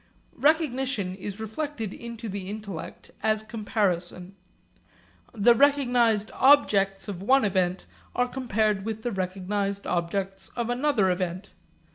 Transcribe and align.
Recognition 0.39 1.13
is 1.13 1.39
reflected 1.39 1.93
into 1.93 2.27
the 2.27 2.49
intellect 2.49 3.11
as 3.21 3.43
comparison. 3.43 4.35
The 5.31 5.53
recognised 5.53 6.31
objects 6.33 7.07
of 7.07 7.21
one 7.21 7.45
event 7.45 7.85
are 8.15 8.27
compared 8.27 8.83
with 8.83 9.03
the 9.03 9.11
recognised 9.11 9.85
objects 9.85 10.49
of 10.55 10.71
another 10.71 11.11
event. 11.11 11.51